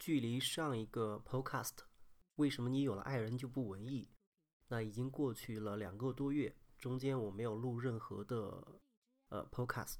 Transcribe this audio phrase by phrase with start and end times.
[0.00, 1.74] 距离上一个 Podcast，
[2.36, 4.08] 为什么你有了爱人就不文艺？
[4.68, 8.80] 那已经过去了两个多月，中间我没有录任何的
[9.28, 9.98] 呃 Podcast。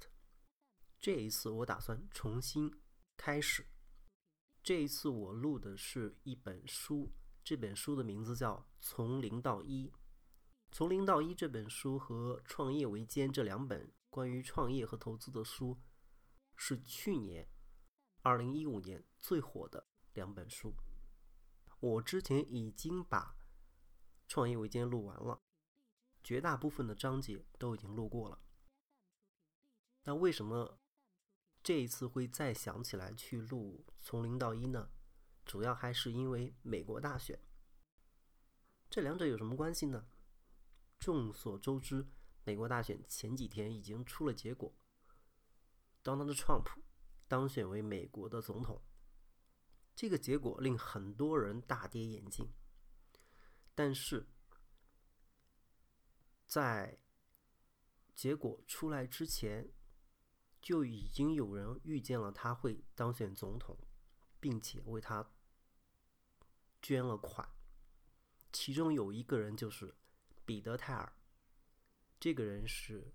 [0.99, 2.81] 这一次我打算重新
[3.15, 3.67] 开始。
[4.63, 7.11] 这一次我录的是一本书，
[7.43, 9.87] 这本书的名字叫《从零到一》。
[10.71, 15.77] 《从零到一》这本书和《创业维艰》这两本关于创业和投资的书，
[16.55, 17.47] 是去年
[18.21, 19.87] 二零一五年最火的。
[20.13, 20.75] 两本书，
[21.79, 23.37] 我之前已经把
[24.27, 25.41] 《创业维艰》录完了，
[26.21, 28.37] 绝大部分的章节都已经录过了。
[30.03, 30.81] 那为什么
[31.63, 34.91] 这一次会再想起来去录《从零到一》呢？
[35.45, 37.39] 主要还是因为美国大选。
[38.89, 40.05] 这两者有什么关系呢？
[40.99, 42.05] 众所周知，
[42.43, 44.75] 美国大选前几天已经出了结果
[46.03, 46.67] ，Donald Trump
[47.31, 48.81] 当选为美国的总统。
[49.95, 52.51] 这个结果令很多人大跌眼镜，
[53.73, 54.27] 但是
[56.45, 56.99] 在
[58.13, 59.71] 结果出来之前，
[60.61, 63.77] 就已经有人预见了他会当选总统，
[64.41, 65.31] 并且为他
[66.81, 67.47] 捐了款。
[68.51, 69.95] 其中有一个人就是
[70.43, 71.13] 彼得泰尔，
[72.19, 73.13] 这个人是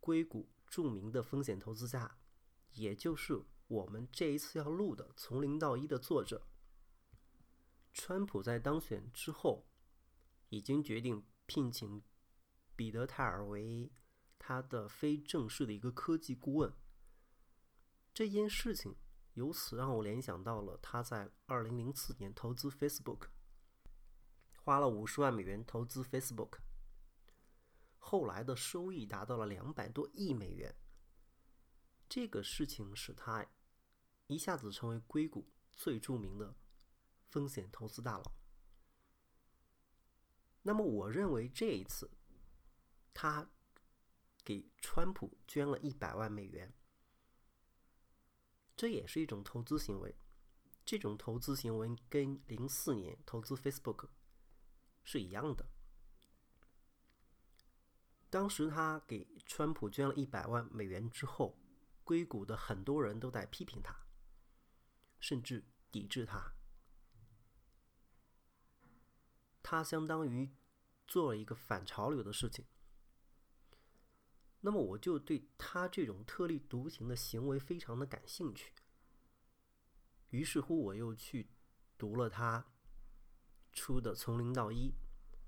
[0.00, 2.18] 硅谷著名的风险投资家，
[2.78, 3.44] 也就是。
[3.68, 6.46] 我们这一次要录的《从零到一》的作者，
[7.92, 9.66] 川普在当选之后，
[10.48, 12.02] 已经决定聘请
[12.74, 13.92] 彼得泰尔为
[14.38, 16.72] 他的非正式的一个科技顾问。
[18.14, 18.96] 这件事情
[19.34, 23.26] 由此让我联想到了他在二零零四年投资 Facebook，
[24.64, 26.60] 花了五十万美元投资 Facebook，
[27.98, 30.74] 后来的收益达到了两百多亿美元。
[32.08, 33.46] 这个事情使他。
[34.26, 36.54] 一下子成为硅谷最著名的
[37.30, 38.32] 风险投资大佬。
[40.60, 42.10] 那么，我认为这一次
[43.14, 43.50] 他
[44.44, 46.74] 给川普捐了一百万美元，
[48.76, 50.14] 这也是一种投资行为。
[50.84, 54.10] 这种投资行为跟零四年投资 Facebook
[55.04, 55.70] 是一样的。
[58.28, 61.56] 当时他给川普捐了一百万美元之后，
[62.08, 63.94] 硅谷的很多人都在批评他。
[65.20, 66.54] 甚至抵制他，
[69.62, 70.54] 他相当于
[71.06, 72.64] 做了一个反潮流的事情。
[74.60, 78.72] 那么，我就对他这种特立独行的行为非常的感兴趣。
[80.30, 81.50] 于是乎，我又去
[81.98, 82.72] 读了他
[83.72, 84.90] 出的《从零到一》，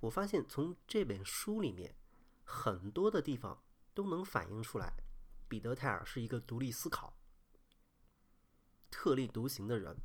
[0.00, 1.94] 我发现从这本书里面
[2.44, 3.62] 很多的地方
[3.94, 4.96] 都能反映出来，
[5.50, 7.18] 彼得泰尔是一个独立思考。
[8.88, 10.00] 特立独行的人，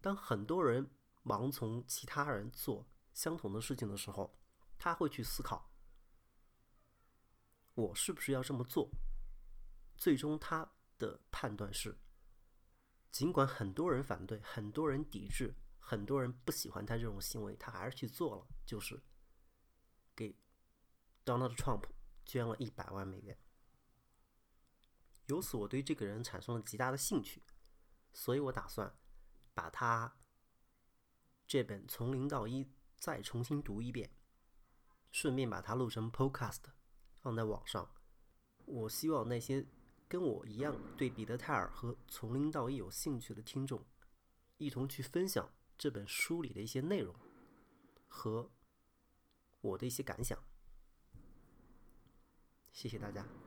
[0.00, 0.88] 当很多人
[1.24, 4.38] 盲从其他人做相同的事情的时候，
[4.78, 5.68] 他会去思考：
[7.74, 8.88] 我是不是要这么做？
[9.96, 11.98] 最终，他的判断是：
[13.10, 19.02] 尽管很多人反对、很多人抵制、很多人不喜欢他这种行为，他还是去做了，就是
[20.14, 20.36] 给
[21.24, 21.84] Donald Trump
[22.24, 23.36] 捐了一百万美元。
[25.26, 27.42] 由此，我对这个人产生了极大的兴趣。
[28.12, 28.94] 所以我打算
[29.54, 30.16] 把他
[31.46, 34.10] 这本从零到一再重新读一遍，
[35.10, 36.60] 顺便把它录成 Podcast
[37.16, 37.92] 放在网上。
[38.66, 39.66] 我希望那些
[40.08, 43.84] 跟我一样对彼得泰尔和从零到一有兴趣的听众，
[44.58, 47.14] 一同去分享这本书里的一些内容
[48.06, 48.50] 和
[49.60, 50.38] 我的一些感想。
[52.70, 53.43] 谢谢大家。